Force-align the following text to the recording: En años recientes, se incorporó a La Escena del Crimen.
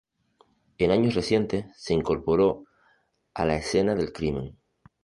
En 0.79 0.89
años 0.89 1.13
recientes, 1.13 1.67
se 1.77 1.93
incorporó 1.93 2.65
a 3.35 3.45
La 3.45 3.55
Escena 3.57 3.93
del 3.93 4.11
Crimen. 4.11 4.57